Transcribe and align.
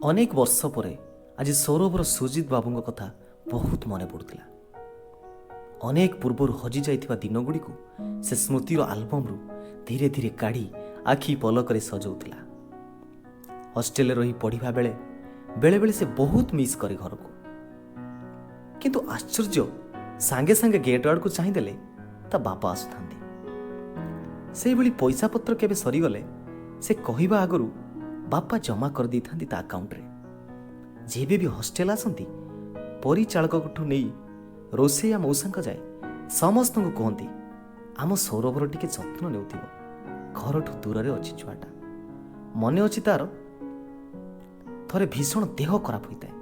ଅନେକ 0.00 0.30
ବର୍ଷ 0.34 0.68
ପରେ 0.76 0.92
ଆଜି 1.40 1.52
ସୌରଭର 1.64 2.02
ସୁଜିତ 2.06 2.46
ବାବୁଙ୍କ 2.54 2.80
କଥା 2.88 3.06
ବହୁତ 3.52 3.82
ମନେ 3.90 4.06
ପଡ଼ୁଥିଲା। 4.12 4.44
ଅନେକ 5.88 6.12
ପୂର୍ବରୁ 6.22 6.52
ହଜିଯାଇଥିବା 6.62 7.16
ଦିନଗୁଡ଼ିକୁ 7.22 7.72
ସେ 8.26 8.34
ସ୍ମୃତିର 8.44 8.80
ଆଲବମ୍ରୁ 8.92 9.36
ଧୀରେ 9.86 10.08
ଧୀରେ 10.14 10.30
କାଢ଼ି 10.42 10.64
ଆଖି 11.12 11.32
ପଲକରେ 11.42 11.80
ସଜଉଥିଲା। 11.90 12.38
ହଷ୍ଟେଲରେ 13.76 14.14
ରହି 14.20 14.32
ପଢ଼ିବା 14.42 14.70
ବେଳେ 14.76 14.92
ବେଳେବେଳେ 15.62 15.92
ସେ 15.92 16.04
ବହୁତ 16.20 16.48
ମିସ୍ 16.58 16.76
କରେ 16.82 16.96
ଘରକୁ। 17.02 17.28
କିନ୍ତୁ 18.80 18.98
ଆଶ୍ଚର୍ଯ୍ୟ 19.14 19.64
ସାଙ୍ଗେ 20.28 20.54
ସାଙ୍ଗେ 20.60 20.78
ଗେଟ୍ 20.86 21.06
ଆଡ଼କୁ 21.06 21.28
ଚାହିଁଦେଲେ 21.38 21.74
ତା 22.30 22.36
ବାପା 22.46 22.66
ଆସୁଥାନ୍ତି। 22.74 23.16
ସେଇଭଳି 24.60 24.90
ପଇସା 25.00 25.26
ପତ୍ର 25.32 25.52
କେବେ 25.60 25.76
ସରିଗଲେ 25.84 26.22
ସେ 26.84 26.92
କହିବା 27.08 27.36
ଆଗରୁ 27.44 27.68
ବାପା 28.28 28.58
ଜମା 28.58 28.88
କରିଦେଇଥାନ୍ତି 28.88 29.46
ତା 29.46 29.58
ଆକାଉଣ୍ଟରେ 29.58 30.02
ଯେବେ 31.06 31.38
ବି 31.38 31.46
ହଷ୍ଟେଲ 31.46 31.90
ଆସନ୍ତି 31.90 32.26
ପରିଚାଳକଠୁ 33.02 33.84
ନେଇ 33.84 34.10
ରୋଷେଇଆ 34.72 35.18
ମଉସାଙ୍କ 35.18 35.58
ଯାଏ 35.60 35.78
ସମସ୍ତଙ୍କୁ 36.30 36.90
କୁହନ୍ତି 36.90 37.26
ଆମ 37.98 38.14
ସୌରଭର 38.14 38.66
ଟିକେ 38.66 38.88
ଯତ୍ନ 38.88 39.28
ନେଉଥିବ 39.28 39.62
ଘରଠୁ 40.34 40.72
ଦୂରରେ 40.82 41.10
ଅଛି 41.10 41.32
ଛୁଆଟା। 41.36 41.68
ମନେ 42.56 42.80
ଅଛି 42.80 43.00
ତାର? 43.00 43.26
ଥରେ 44.88 45.06
ଭୀଷଣ 45.06 45.42
ଦେହ 45.46 45.78
ଖରାପ 45.78 46.04
ହୋଇଥାଏ 46.06 46.32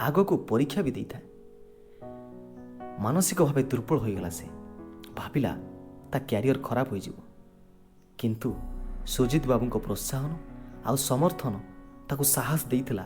ଆଗକୁ 0.00 0.36
ପରୀକ୍ଷା 0.36 0.82
ବି 0.82 0.90
ଦେଇଥାଏ। 0.90 1.24
ମାନସିକ 2.98 3.42
ଭାବେ 3.42 3.62
ଦୁର୍ବଳ 3.62 3.98
ହୋଇଗଲା 3.98 4.30
ସେ। 4.30 4.46
ଭାବିଲା 5.16 5.52
ତା 6.12 6.18
କ୍ୟାରିୟର 6.18 6.58
ଖରାପ 6.62 6.88
ହୋଇଯିବ। 6.88 7.16
କିନ୍ତୁ 8.18 8.50
ସୁଜିତ 9.06 9.46
ବାବୁଙ୍କ 9.46 9.76
ପ୍ରୋତ୍ସାହନ 9.76 10.32
ଆଉ 10.86 10.96
ସମର୍ଥନ 10.96 11.54
ତାକୁ 12.08 12.24
ସାହସ 12.24 12.60
ଦେଇଥିଲା 12.70 13.04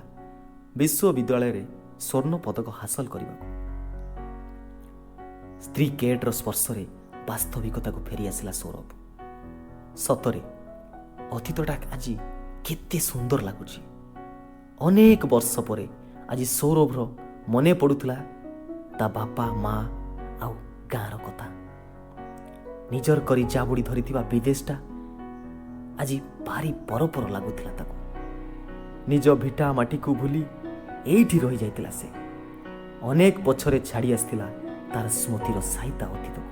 ବିଶ୍ୱବିଦ୍ୟାଳୟରେ 0.77 1.63
ସ୍ୱର୍ଣ୍ଣ 2.01 2.35
ପଦକ 2.45 2.67
ହାସଲ 2.71 3.07
କରିବାକୁ। 3.07 3.45
ସ୍ତ୍ରୀ 5.65 5.87
କେଟ୍ର 6.01 6.31
ସ୍ପର୍ଶରେ 6.31 6.85
ବାସ୍ତବିକତାକୁ 7.29 8.01
ଫେରିଆସିଲା 8.09 8.53
ସୌରଭ। 8.53 8.89
ସତରେ 9.97 10.41
ଅତୀତଟା 11.33 11.75
ଆଜି 11.95 12.15
କେତେ 12.65 12.99
ସୁନ୍ଦର 13.01 13.41
ଲାଗୁଛି। 13.41 13.81
ଅନେକ 14.81 15.23
ବର୍ଷ 15.27 15.55
ପରେ 15.61 15.87
ଆଜି 16.29 16.45
ସୌରଭର 16.45 16.99
ମନେ 17.49 17.73
ପଡ଼ୁଥିଲା 17.75 18.17
ତା 18.99 19.07
ବାପା 19.09 19.45
ମା 19.65 19.77
ଆଉ 20.45 20.55
ଗାଁର 20.93 21.15
କଥା। 21.27 21.47
ନିଜର 22.93 23.19
କରି 23.21 23.45
ଜାବୁଡ଼ି 23.45 23.83
ଧରିଥିବା 23.83 24.23
ବିଦେଶଟା 24.23 24.75
ଆଜି 26.01 26.21
ଭାରି 26.47 26.73
ପରପର 26.89 27.29
ଲାଗୁଥିଲା 27.29 27.73
ତାକୁ। 27.73 27.95
ନିଜ 29.09 29.31
ଭିଟା 29.31 29.73
ମାଟିକୁ 29.73 30.15
ଭୁଲି 30.15 30.45
ଏଇଠି 31.07 31.39
ରହିଯାଇଥିଲା 31.39 31.91
ସେ। 31.91 32.09
ଅନେକ 33.03 33.35
ପଛରେ 33.45 33.81
ଛାଡ଼ି 33.81 34.13
ଆସିଥିଲା 34.13 34.47
ତାର 34.93 35.09
ସ୍ମୃତିର 35.09 35.61
ସାଇତା 35.61 36.07
ଅତୀତକୁ। 36.07 36.51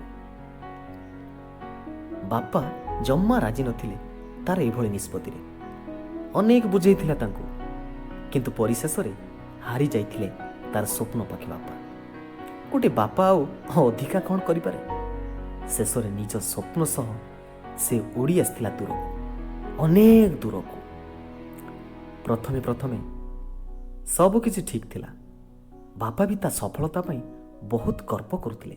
ବାପା 2.29 2.63
ଜମା 3.03 3.39
ରାଜି 3.39 3.63
ନଥିଲେ 3.63 3.97
ତାର 4.47 4.61
ଏଭଳି 4.61 4.89
ନିଷ୍ପତ୍ତିରେ। 4.89 5.41
ଅନେକ 6.35 6.67
ବୁଝେଇଥିଲା 6.67 7.15
ତାଙ୍କୁ। 7.15 7.45
କିନ୍ତୁ 8.33 8.51
ପରିଶେଷରେ 8.57 9.13
ହାରି 9.67 9.87
ଯାଇଥିଲେ 9.87 10.29
ତାର 10.73 10.85
ସ୍ୱପ୍ନ 10.85 11.21
ପାଖି 11.23 11.47
ବାପା। 11.47 11.75
ଗୋଟେ 12.73 12.89
ବାପା 12.89 13.25
ଆଉ 13.29 13.47
ଅଧିକା 13.89 14.21
କ'ଣ 14.21 14.39
କରିପାରେ? 14.39 14.81
ଶେଷରେ 15.69 16.11
ନିଜ 16.11 16.37
ସ୍ୱପ୍ନ 16.37 16.85
ସହ 16.85 17.07
ସେ 17.79 18.01
ଉଡ଼ି 18.17 18.41
ଆସିଥିଲା 18.41 18.71
ଦୂରକୁ। 18.71 19.18
ଅନେକ 19.85 20.31
ଦୂରକୁ। 20.43 20.79
ପ୍ରଥମେ 22.25 22.61
ପ୍ରଥମେ 22.61 22.99
ସବୁ 24.17 24.39
କିଛି 24.45 24.61
ଠିକ୍ 24.63 24.87
ଥିଲା। 24.93 25.11
ବାପା 25.99 26.23
ବି 26.29 26.37
ତା 26.37 26.49
ସଫଳତା 26.51 27.01
ପାଇଁ 27.09 27.21
ବହୁତ 27.65 27.99
ଗର୍ବ 28.11 28.33
କରୁଥିଲେ। 28.45 28.77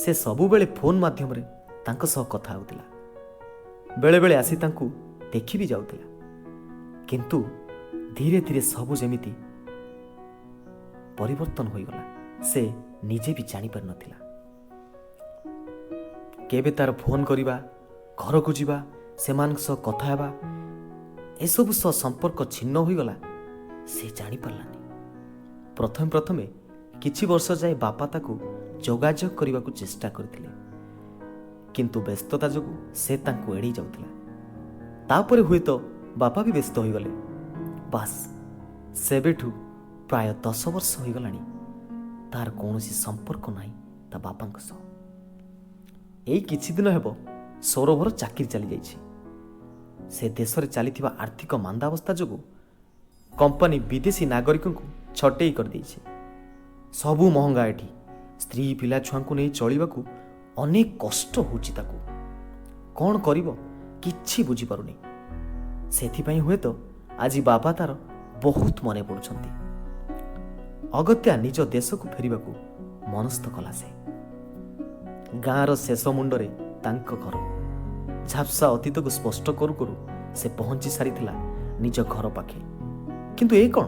ସେ 0.00 0.10
ସବୁବେଳେ 0.24 0.66
ଫୋନ୍ 0.78 0.98
ମାଧ୍ୟମରେ 0.98 1.42
ତାଙ୍କ 1.86 2.02
ସହ 2.04 2.24
କଥା 2.34 2.50
ହେଉଥିଲା। 2.54 2.84
ବେଳେବେଳେ 3.98 4.34
ଆସି 4.36 4.56
ତାଙ୍କୁ 4.56 4.86
ଦେଖି 5.32 5.54
ବି 5.58 5.66
ଯାଉଥିଲା। 5.72 6.06
କିନ୍ତୁ 7.08 7.38
ଧୀରେ 8.16 8.40
ଧୀରେ 8.40 8.60
ସବୁ 8.72 8.92
ଯେମିତି 9.02 9.32
ପରିବର୍ତ୍ତନ 11.18 11.66
ହୋଇଗଲା 11.68 12.02
ସେ 12.42 12.62
ନିଜେ 13.04 13.32
ବି 13.36 13.42
ଜାଣିପାରିନଥିଲା 13.52 14.16
କେବେ 16.50 16.70
ତାର 16.78 16.90
ଫୋନ୍ 17.02 17.24
କରିବା 17.24 17.56
ଘରକୁ 18.18 18.52
ଯିବା 18.52 18.78
ସେମାନଙ୍କ 19.20 19.58
ସହ 19.58 19.74
କଥା 19.74 20.06
ହେବା 20.06 20.28
ଏସବୁ 21.40 21.72
ସହ 21.72 21.90
ସମ୍ପର୍କ 21.90 22.44
ଛିନ୍ନ 22.50 22.78
ହୋଇଗଲା 22.78 23.14
ସେ 23.86 24.08
ଜାଣିପାରିଲାନି। 24.16 24.78
ପ୍ରଥମେ 25.76 26.08
ପ୍ରଥମେ 26.08 26.48
କିଛି 27.00 27.26
ବର୍ଷ 27.26 27.52
ଯାଏ 27.52 27.74
ବାପା 27.74 28.06
ତାକୁ 28.06 28.32
ଯୋଗାଯୋଗ 28.86 29.30
କରିବାକୁ 29.34 29.70
ଚେଷ୍ଟା 29.70 30.08
କରିଥିଲେ। 30.10 30.48
କିନ୍ତୁ 31.74 32.00
ବ୍ୟସ୍ତତା 32.00 32.48
ଯୋଗୁଁ 32.48 32.74
ସେ 32.94 33.16
ତାଙ୍କୁ 33.16 33.48
ଏଡ଼େଇ 33.56 33.72
ଯାଉଥିଲା। 33.72 34.08
ତାପରେ 35.08 35.42
ହୁଏତ 35.42 35.70
ବାପା 36.16 36.42
ବି 36.42 36.52
ବ୍ୟସ୍ତ 36.52 36.78
ହୋଇଗଲେ। 36.78 37.10
ବାସ୍ 37.90 38.16
ସେବେଠୁ 38.96 39.50
ପ୍ରାୟ 40.08 40.34
ଦଶ 40.42 40.68
ବର୍ଷ 40.68 40.98
ହୋଇଗଲାଣି 41.00 41.40
ତାର 42.32 42.50
କୌଣସି 42.50 42.94
ସମ୍ପର୍କ 42.94 43.50
ନାହିଁ 43.50 43.72
ତା 44.12 44.18
ବାପାଙ୍କ 44.18 44.58
ସହ। 44.58 44.76
ଏଇ 46.28 46.40
କିଛି 46.40 46.70
ଦିନ 46.72 46.88
ହେବ 46.88 47.14
ସୌରଭର 47.62 48.10
ଚାକିରି 48.10 48.48
ଚାଲିଯାଇଛି। 48.48 49.09
ସେ 50.10 50.28
ଦେଶରେ 50.28 50.66
ଚାଲିଥିବା 50.66 51.14
ଆର୍ଥିକ 51.18 51.54
ମାନ୍ଦାବସ୍ଥା 51.54 52.14
ଯୋଗୁଁ 52.14 52.38
କମ୍ପାନୀ 53.38 53.78
ବିଦେଶୀ 53.78 54.26
ନାଗରିକଙ୍କୁ 54.26 54.82
ଛଟେଇ 55.16 55.52
କରିଦେଇଛି। 55.52 56.00
ସବୁ 56.92 57.30
ମହଙ୍ଗା 57.30 57.66
ଏଠି। 57.66 57.88
ସ୍ତ୍ରୀ 58.40 58.74
ପିଲା 58.74 59.00
ଛୁଆଙ୍କୁ 59.00 59.34
ନେଇ 59.34 59.50
ଚଳିବାକୁ 59.50 60.04
ଅନେକ 60.58 60.88
କଷ୍ଟ 60.98 61.40
ହେଉଛି 61.40 61.72
ତାକୁ। 61.72 61.98
କ'ଣ 62.94 63.18
କରିବ 63.18 63.56
କିଛି 64.02 64.42
ବୁଝିପାରୁନି। 64.42 64.94
ସେଥିପାଇଁ 65.90 66.40
ହୁଏତ 66.40 66.74
ଆଜି 67.18 67.40
ବାବା 67.40 67.72
ତାର 67.72 67.94
ବହୁତ 68.42 68.76
ମନେ 68.82 69.02
ପଡ଼ୁଛନ୍ତି। 69.02 69.50
ଅଗତ୍ୟା 70.92 71.36
ନିଜ 71.36 71.60
ଦେଶକୁ 71.60 72.08
ଫେରିବାକୁ 72.08 72.54
ମନସ୍ଥ 73.08 73.48
କଲା 73.48 73.72
ସେ। 73.72 73.86
ଗାଁର 75.40 75.74
ଶେଷ 75.74 76.08
ମୁଣ୍ଡରେ 76.08 76.48
ତାଙ୍କ 76.82 77.14
ଘର। 77.14 77.59
ଝାପ୍ସା 78.28 78.66
ଅତୀତକୁ 78.68 79.10
ସ୍ପଷ୍ଟ 79.10 79.50
କରୁ 79.50 79.74
କରୁ 79.74 79.94
ସେ 80.34 80.48
ପହଞ୍ଚି 80.58 80.90
ସାରିଥିଲା 80.90 81.32
ନିଜ 81.80 82.02
ଘର 82.08 82.28
ପାଖେ। 82.28 82.60
କିନ୍ତୁ 83.36 83.56
ଏ 83.56 83.68
କ'ଣ? 83.68 83.86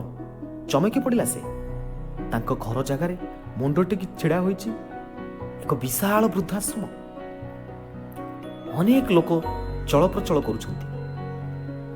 ଚମକି 0.68 1.00
ପଡ଼ିଲା 1.00 1.24
ସେ। 1.24 1.40
ତାଙ୍କ 2.30 2.54
ଘର 2.60 2.82
ଜାଗାରେ 2.82 3.16
ମୁଣ୍ଡ 3.58 3.78
ଟେକି 3.82 4.06
ଛିଡ଼ା 4.18 4.38
ହୋଇଛି 4.40 4.70
ଏକ 5.62 5.74
ବିଶାଳ 5.74 6.28
ବୃଦ୍ଧାଶ୍ରମ। 6.28 6.82
ଅନେକ 8.78 9.06
ଲୋକ 9.12 9.30
ଚଳପ୍ରଚଳ 9.86 10.40
କରୁଛନ୍ତି। 10.40 10.86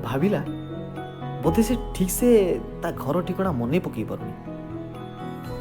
ଭାବିଲା 0.03 0.41
ବୋଧେ 1.43 1.63
ସେ 1.63 1.75
ଠିକ୍ 1.95 2.11
ସେ 2.11 2.59
ତା 2.81 2.91
ଘର 2.91 3.21
ଠିକଣା 3.21 3.51
ମନେ 3.51 3.79
ପକାଇ 3.79 4.03
ପାରୁନି। 4.03 4.33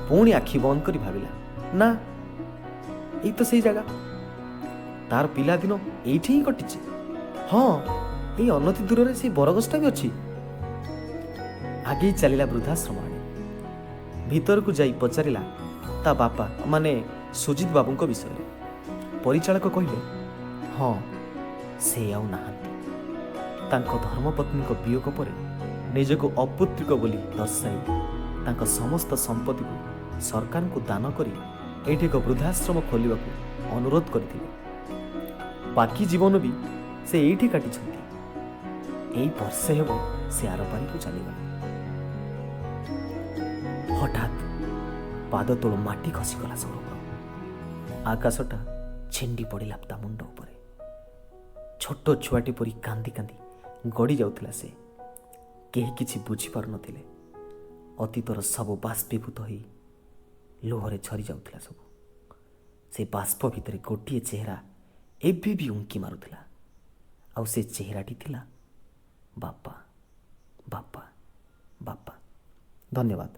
ପୁଣି 0.09 0.33
ଆଖି 0.33 0.59
ବନ୍ଦ 0.59 0.83
କରି 0.83 0.99
ଭାବିଲା 0.99 1.31
ନା 1.75 1.97
ଏଇ 3.25 3.33
ତ 3.33 3.43
ସେଇ 3.43 3.61
ଜାଗା। 3.61 3.83
ତାର 5.11 5.25
ପିଲାଦିନ 5.37 5.73
ଏଇଠି 6.13 6.31
ହିଁ 6.35 6.43
କଟିଛି। 6.49 6.79
ହଁ 7.51 7.67
ଏଇ 8.41 8.49
ଅନତି 8.59 8.83
ଦୂରରେ 8.89 9.13
ସେଇ 9.21 9.31
ବରଗଛଟା 9.39 9.77
ବି 9.83 9.87
ଅଛି। 9.93 10.09
ଆଗେଇ 11.91 12.13
ଚାଲିଲା 12.21 12.45
ବୃଦ୍ଧାଶ୍ରମ 12.53 12.97
ଆଡ଼େ 13.05 13.19
ଭିତରକୁ 14.31 14.71
ଯାଇ 14.79 14.93
ପଚାରିଲା 15.03 15.43
ତା 16.05 16.11
ବାପା 16.23 16.45
ମାନେ 16.73 16.93
ସୁଜିତ 17.43 17.71
ବାବୁଙ୍କ 17.77 18.03
ବିଷୟରେ? 18.11 18.45
ପରିଚାଳକ 19.25 19.67
କହିଲେ 19.77 19.99
ହଁ 20.77 20.95
ସେ 21.87 22.01
ଆଉ 22.17 22.25
ନାହାନ୍ତି। 22.35 22.71
ତାଙ୍କ 23.71 23.93
ଧର୍ମପତ୍ନୀଙ୍କ 24.07 24.71
ବିୟୋଗ 24.85 25.07
ପରେ 25.19 25.33
ନିଜକୁ 25.97 26.27
ଅପୁତ୍ରିକ 26.45 26.91
ବୋଲି 27.03 27.19
ଦର୍ଶାଇ 27.39 27.79
ତାଙ୍କ 28.45 28.63
ସମସ୍ତ 28.79 29.11
ସମ୍ପତ୍ତିକୁ 29.27 29.77
ସରକାରଙ୍କୁ 30.29 30.79
ଦାନ 30.91 31.05
କରି 31.19 31.33
ଏଇଠି 31.91 32.05
ଏକ 32.09 32.17
ବୃଦ୍ଧାଶ୍ରମ 32.27 32.77
ଖୋଲିବାକୁ 32.91 33.29
ଅନୁରୋଧ 33.77 34.07
କରିଥିଲେ। 34.15 34.49
ବାକି 35.77 36.05
ଜୀବନ 36.05 36.39
ବି 36.39 36.51
ସେ 37.07 37.17
ଏଇଠି 37.21 37.49
କାଟିଛନ୍ତି। 37.49 38.01
ଏଇ 39.21 39.29
ବର୍ଷେ 39.29 39.73
ହେବ 39.75 39.91
ସେ 40.31 40.49
ଆରପାରିକୁ 40.49 40.97
ଚାଲିଗଲେ। 40.99 41.41
ହଠାତ୍ 44.01 44.39
ପାଦ 45.33 45.49
ତଳୁ 45.63 45.77
ମାଟି 45.77 46.11
ଖସିଗଲା 46.11 46.57
ସୌରଭର 46.57 46.95
ଆକାଶଟା 48.07 48.59
ଛିଣ୍ଡି 49.13 49.45
ପଡ଼ିଲା 49.45 49.77
ତା 49.89 49.97
ମୁଣ୍ଡ 49.97 50.21
ଉପରେ। 50.23 50.55
ଛୋଟ 51.81 52.07
ଛୁଆଟି 52.23 52.53
ପରି 52.53 52.73
କାନ୍ଦି 52.87 53.11
କାନ୍ଦି 53.11 53.37
ଗଡ଼ି 53.97 54.17
ଯାଉଥିଲା 54.17 54.51
ସେ। 54.51 54.69
କେହି 55.73 55.91
କିଛି 55.99 56.17
ବୁଝିପାରୁନଥିଲେ 56.29 57.03
ଅତୀତର 58.01 58.39
ସବୁ 58.41 58.75
ବାଷ୍ପୀଭୂତ 58.77 59.39
ହୋଇ 59.41 59.61
ଲୁହରେ 60.65 60.99
ଝରି 60.99 61.23
ଯାଉଥିଲା 61.23 61.59
ସବୁ। 61.59 61.83
ସେ 62.93 63.03
ବାଷ୍ପ 63.13 63.41
ଭିତରେ 63.51 63.79
ଗୋଟିଏ 63.79 64.21
ଚେହେରା 64.21 64.57
ଏବେ 65.21 65.53
ବି 65.55 65.67
ଉଙ୍କି 65.69 65.99
ମାରୁଥିଲା 65.99 66.41
ଆଉ 67.37 67.45
ସେ 67.45 67.63
ଚେହେରାଟି 67.73 68.15
ଥିଲା 68.15 68.41
ବାପା 69.39 69.75
ବାପା 70.69 71.03
ବାପା 71.83 72.15
ଧନ୍ୟବାଦ 72.93 73.37